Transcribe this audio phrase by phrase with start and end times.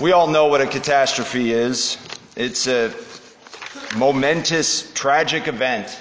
[0.00, 1.98] We all know what a catastrophe is.
[2.36, 2.94] It's a
[3.96, 6.00] momentous, tragic event,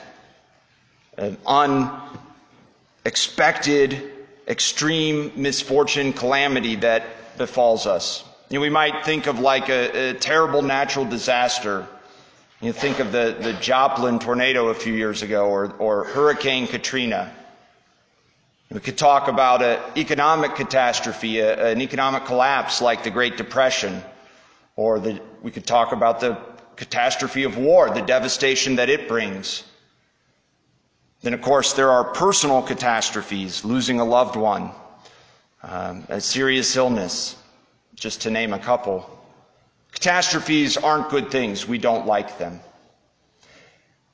[1.17, 1.35] an
[3.03, 4.03] unexpected,
[4.47, 8.23] extreme misfortune, calamity that befalls us.
[8.49, 11.87] You know, we might think of like a, a terrible natural disaster.
[12.61, 17.33] You think of the, the Joplin tornado a few years ago or, or Hurricane Katrina.
[18.77, 24.03] We could talk about an economic catastrophe, a, an economic collapse like the Great Depression,
[24.75, 26.37] or the, we could talk about the
[26.75, 29.63] catastrophe of war, the devastation that it brings.
[31.23, 34.69] Then, of course, there are personal catastrophes, losing a loved one,
[35.63, 37.35] um, a serious illness,
[37.95, 39.09] just to name a couple.
[39.91, 41.67] Catastrophes aren't good things.
[41.67, 42.59] We don't like them.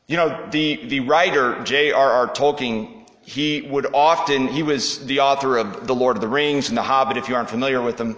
[0.07, 2.29] You know, the, the writer J.R.R.
[2.29, 6.77] Tolkien he would often, he was the author of The Lord of the Rings and
[6.77, 8.17] The Hobbit, if you aren't familiar with them.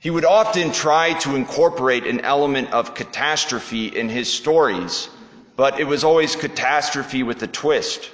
[0.00, 5.08] He would often try to incorporate an element of catastrophe in his stories,
[5.56, 8.08] but it was always catastrophe with a twist.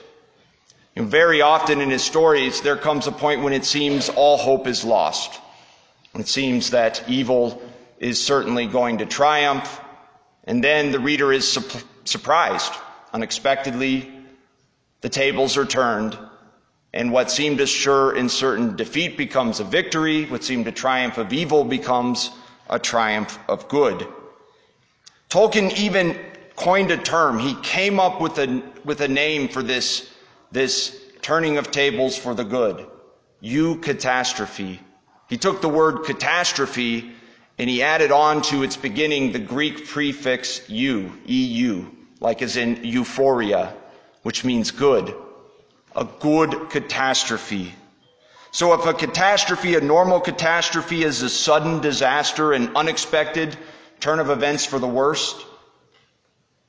[0.97, 4.67] And very often in his stories, there comes a point when it seems all hope
[4.67, 5.39] is lost.
[6.15, 7.61] It seems that evil
[7.99, 9.81] is certainly going to triumph,
[10.45, 12.73] and then the reader is su- surprised.
[13.13, 14.11] Unexpectedly,
[15.05, 16.17] the tables are turned,
[16.95, 20.25] and what seemed a sure and certain defeat becomes a victory.
[20.25, 22.31] What seemed a triumph of evil becomes
[22.71, 24.09] a triumph of good.
[25.29, 26.19] Tolkien even
[26.57, 27.39] coined a term.
[27.39, 30.11] He came up with a, with a name for this,
[30.53, 32.87] this turning of tables for the good.
[33.43, 34.79] Eucatastrophe.
[35.29, 37.13] He took the word catastrophe
[37.59, 42.83] and he added on to its beginning the Greek prefix eu, eu, like as in
[42.85, 43.75] euphoria
[44.25, 45.15] which means good.
[45.95, 47.73] A good catastrophe.
[48.51, 53.57] So if a catastrophe, a normal catastrophe is a sudden disaster, an unexpected
[54.01, 55.37] turn of events for the worst,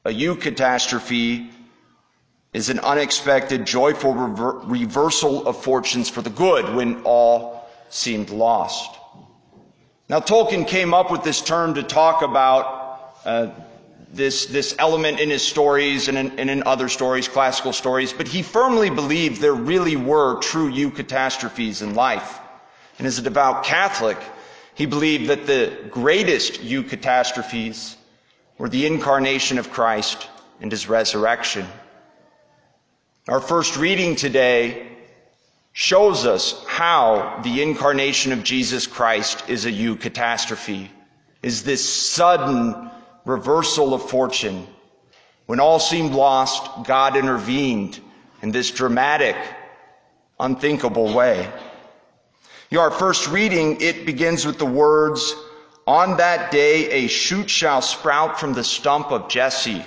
[0.03, 1.50] a eucatastrophe
[2.53, 8.90] is an unexpected, joyful rever- reversal of fortunes for the good when all seemed lost.
[10.07, 13.50] Now, Tolkien came up with this term to talk about uh,
[14.16, 18.28] this, this element in his stories and in, and in other stories, classical stories, but
[18.28, 22.40] he firmly believed there really were true eucatastrophes in life.
[22.98, 24.18] And as a devout Catholic,
[24.74, 27.96] he believed that the greatest eucatastrophes
[28.58, 30.30] were the incarnation of Christ
[30.62, 31.68] and his resurrection.
[33.28, 34.88] Our first reading today
[35.74, 40.88] shows us how the incarnation of Jesus Christ is a eucatastrophe,
[41.44, 42.92] is this sudden
[43.25, 44.68] reversal of fortune.
[45.47, 48.00] When all seemed lost, God intervened
[48.41, 49.36] in this dramatic,
[50.40, 51.50] unthinkable way.
[52.69, 55.36] You know, our first reading, it begins with the words,
[55.88, 59.86] On that day a shoot shall sprout from the stump of Jesse,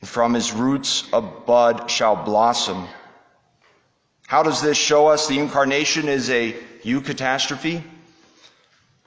[0.00, 2.88] and from his roots a bud shall blossom.
[4.26, 6.52] How does this show us the incarnation is a
[6.82, 7.82] eucatastrophe?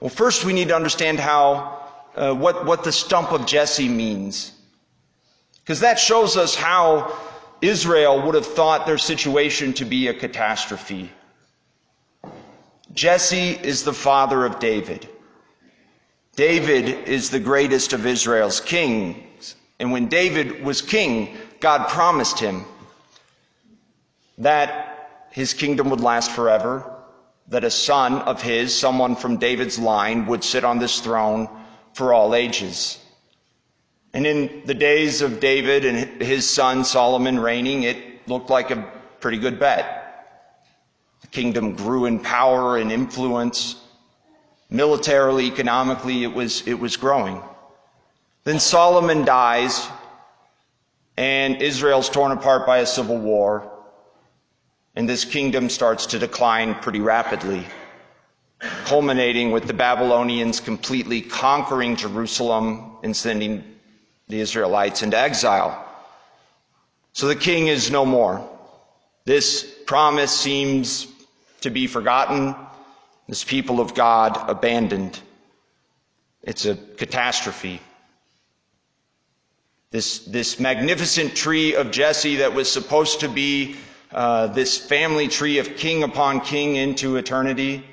[0.00, 1.77] Well, first we need to understand how
[2.16, 4.52] uh, what, what the stump of Jesse means.
[5.62, 7.16] Because that shows us how
[7.60, 11.10] Israel would have thought their situation to be a catastrophe.
[12.92, 15.08] Jesse is the father of David.
[16.36, 19.56] David is the greatest of Israel's kings.
[19.78, 22.64] And when David was king, God promised him
[24.38, 26.90] that his kingdom would last forever,
[27.48, 31.48] that a son of his, someone from David's line, would sit on this throne
[31.98, 32.96] for all ages.
[34.14, 38.88] And in the days of David and his son Solomon reigning, it looked like a
[39.18, 39.84] pretty good bet.
[41.22, 43.74] The kingdom grew in power and influence.
[44.70, 47.42] Militarily, economically, it was, it was growing.
[48.44, 49.84] Then Solomon dies,
[51.16, 53.72] and Israel's torn apart by a civil war,
[54.94, 57.66] and this kingdom starts to decline pretty rapidly
[58.60, 63.64] culminating with the Babylonians completely conquering Jerusalem and sending
[64.28, 65.84] the Israelites into exile.
[67.12, 68.48] So the king is no more.
[69.24, 71.06] This promise seems
[71.60, 72.54] to be forgotten.
[73.28, 75.18] This people of God abandoned.
[76.42, 77.80] It's a catastrophe.
[79.90, 83.76] This, this magnificent tree of Jesse that was supposed to be
[84.12, 87.84] uh, this family tree of king upon king into eternity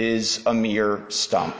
[0.00, 1.54] is a mere stump.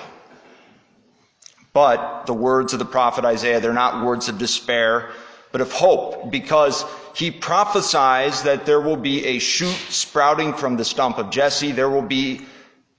[1.74, 5.10] But the words of the prophet Isaiah, they're not words of despair,
[5.52, 6.84] but of hope, because
[7.14, 11.72] he prophesies that there will be a shoot sprouting from the stump of Jesse.
[11.72, 12.46] There will be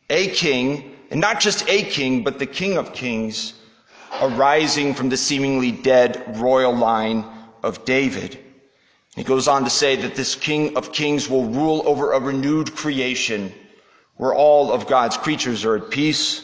[0.10, 3.54] a king And not just a king, but the king of kings,
[4.22, 7.26] arising from the seemingly dead royal line
[7.62, 8.40] of David.
[9.18, 12.74] He goes on to say that this king of kings will rule over a renewed
[12.78, 13.54] creation
[14.18, 16.44] where all of God's creatures are at peace,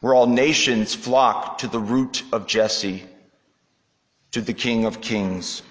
[0.00, 3.04] where all nations flock to the root of Jesse,
[4.32, 5.62] to the king of kings.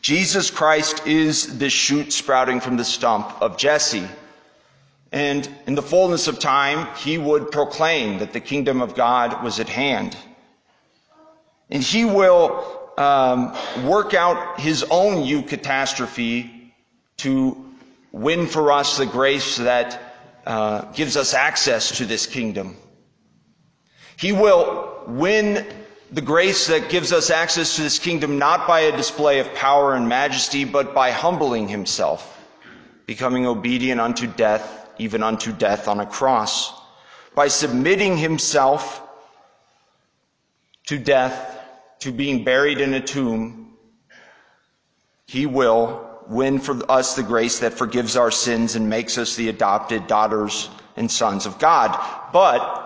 [0.00, 4.06] Jesus Christ is the shoot sprouting from the stump of Jesse.
[5.12, 9.60] And in the fullness of time, he would proclaim that the kingdom of God was
[9.60, 10.16] at hand.
[11.70, 16.70] And he will um, work out his own eucatastrophe
[17.18, 17.64] to
[18.12, 20.05] win for us the grace that
[20.46, 22.76] uh, gives us access to this kingdom.
[24.16, 25.66] He will win
[26.12, 29.94] the grace that gives us access to this kingdom not by a display of power
[29.94, 32.40] and majesty, but by humbling himself,
[33.06, 36.72] becoming obedient unto death, even unto death on a cross.
[37.34, 39.02] By submitting himself
[40.86, 41.54] to death,
[42.00, 43.76] to being buried in a tomb,
[45.26, 49.48] he will win for us the grace that forgives our sins and makes us the
[49.48, 51.98] adopted daughters and sons of God.
[52.32, 52.82] But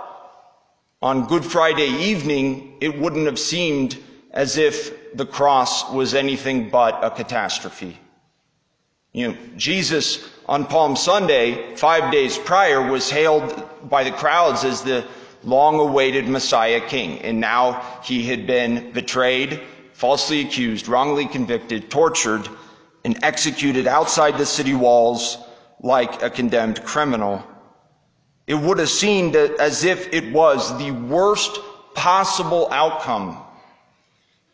[1.03, 3.99] on Good Friday evening, it wouldn't have seemed
[4.31, 7.99] as if the cross was anything but a catastrophe.
[9.13, 14.83] You know, Jesus on Palm Sunday, five days prior, was hailed by the crowds as
[14.83, 15.05] the
[15.43, 17.21] long awaited Messiah King.
[17.21, 19.61] And now he had been betrayed,
[19.95, 22.49] falsely accused, wrongly convicted, tortured,
[23.05, 25.38] and executed outside the city walls
[25.81, 27.44] like a condemned criminal.
[28.47, 31.58] It would have seemed as if it was the worst
[31.94, 33.38] possible outcome.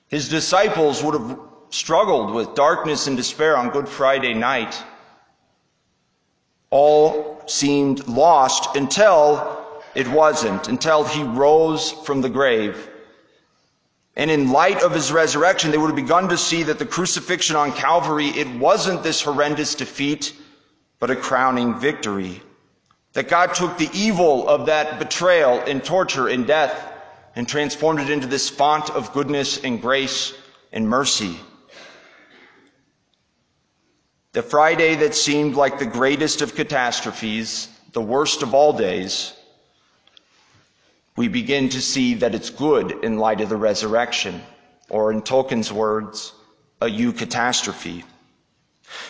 [0.08, 1.38] His disciples would have
[1.70, 4.80] struggled with darkness and despair on Good Friday night.
[6.70, 9.64] All seemed lost until
[9.94, 12.90] it wasn't, until he rose from the grave.
[14.16, 17.54] And in light of his resurrection, they would have begun to see that the crucifixion
[17.54, 20.34] on Calvary, it wasn't this horrendous defeat,
[20.98, 22.40] but a crowning victory.
[23.12, 26.74] That God took the evil of that betrayal and torture and death
[27.34, 30.32] and transformed it into this font of goodness and grace
[30.72, 31.38] and mercy.
[34.32, 39.32] The Friday that seemed like the greatest of catastrophes, the worst of all days,
[41.16, 44.42] we begin to see that it's good in light of the resurrection,
[44.90, 46.32] or in Tolkien's words,
[46.80, 48.04] a eucatastrophe.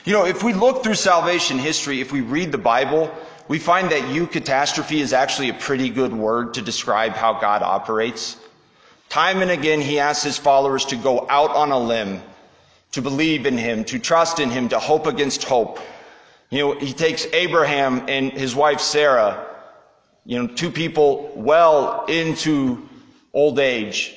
[0.04, 3.12] You know, if we look through salvation history, if we read the Bible,
[3.48, 8.36] we find that eucatastrophe is actually a pretty good word to describe how God operates.
[9.08, 12.22] Time and again, he asks his followers to go out on a limb,
[12.92, 15.80] to believe in him, to trust in him, to hope against hope.
[16.50, 19.44] You know, he takes Abraham and his wife Sarah,
[20.26, 22.86] you know, two people well into
[23.32, 24.14] old age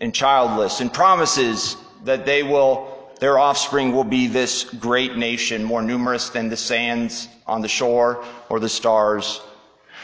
[0.00, 5.80] and childless, and promises that they will their offspring will be this great nation, more
[5.80, 9.40] numerous than the sands on the shore or the stars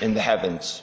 [0.01, 0.83] in the heavens.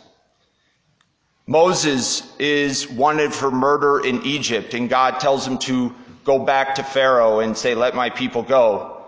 [1.47, 6.83] Moses is wanted for murder in Egypt, and God tells him to go back to
[6.83, 9.07] Pharaoh and say, Let my people go.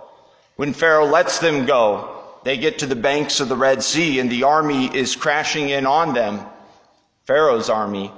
[0.56, 4.30] When Pharaoh lets them go, they get to the banks of the Red Sea, and
[4.30, 6.40] the army is crashing in on them,
[7.26, 8.12] Pharaoh's army.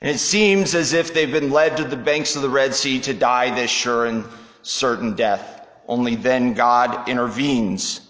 [0.00, 3.00] And it seems as if they've been led to the banks of the Red Sea
[3.00, 4.24] to die this sure and
[4.62, 5.66] certain death.
[5.86, 8.00] Only then God intervenes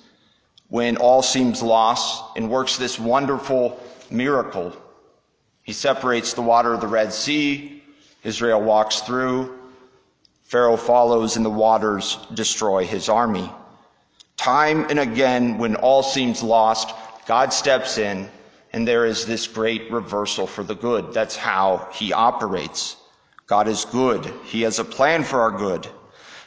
[0.69, 4.77] when all seems lost and works this wonderful miracle.
[5.63, 7.83] He separates the water of the Red Sea.
[8.23, 9.59] Israel walks through.
[10.45, 13.51] Pharaoh follows and the waters destroy his army.
[14.39, 16.95] Time and again, when all seems lost,
[17.27, 18.31] God steps in
[18.73, 21.13] and there is this great reversal for the good.
[21.13, 22.97] That's how he operates.
[23.47, 24.25] God is good.
[24.45, 25.89] He has a plan for our good.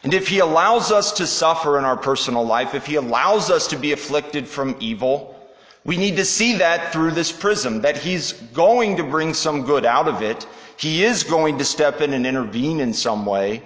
[0.03, 3.67] And if he allows us to suffer in our personal life, if he allows us
[3.67, 5.38] to be afflicted from evil,
[5.83, 9.86] we need to see that through this prism, that he's going to bring some good
[9.86, 10.48] out of it.
[10.77, 13.63] He is going to step in and intervene in some way.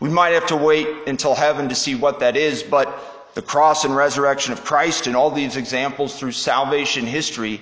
[0.00, 3.84] We might have to wait until heaven to see what that is, but the cross
[3.84, 7.60] and resurrection of Christ and all these examples through salvation history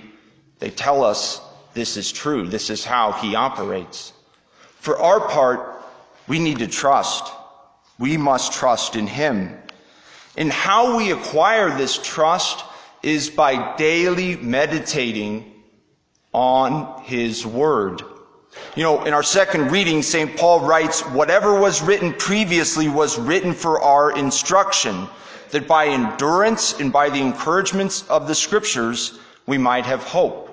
[0.59, 1.41] they tell us
[1.73, 2.47] this is true.
[2.47, 4.13] This is how he operates.
[4.79, 5.81] For our part,
[6.27, 7.31] we need to trust.
[7.97, 9.57] We must trust in him.
[10.37, 12.63] And how we acquire this trust
[13.01, 15.53] is by daily meditating
[16.33, 18.01] on his word.
[18.75, 20.37] You know, in our second reading, St.
[20.37, 25.07] Paul writes, whatever was written previously was written for our instruction,
[25.51, 30.45] that by endurance and by the encouragements of the scriptures, we might have hope.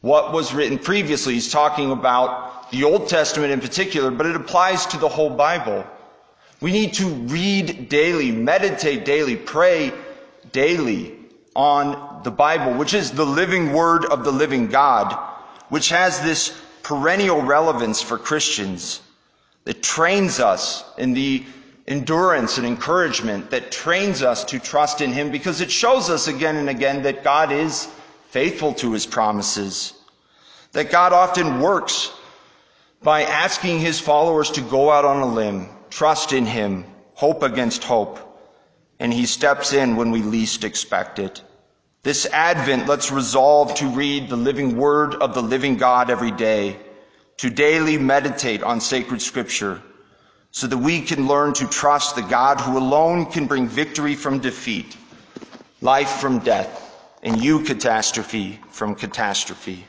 [0.00, 1.32] what was written previously.
[1.32, 5.82] He's talking about the Old Testament in particular, but it applies to the whole Bible.
[6.60, 9.94] We need to read daily, meditate daily, pray
[10.52, 11.14] daily
[11.56, 15.16] on the Bible, which is the living word of the living God,
[15.70, 19.00] which has this perennial relevance for Christians
[19.64, 21.44] that trains us in the
[21.86, 26.56] endurance and encouragement that trains us to trust in Him because it shows us again
[26.56, 27.88] and again that God is
[28.30, 29.92] faithful to His promises,
[30.72, 32.10] that God often works
[33.02, 37.84] by asking His followers to go out on a limb, trust in Him, hope against
[37.84, 38.18] hope,
[38.98, 41.42] and He steps in when we least expect it.
[42.02, 46.78] This Advent, let's resolve to read the living Word of the living God every day,
[47.38, 49.82] to daily meditate on sacred Scripture
[50.54, 54.38] so that we can learn to trust the God who alone can bring victory from
[54.38, 54.96] defeat,
[55.80, 56.80] life from death,
[57.24, 59.84] and eucatastrophe from catastrophe.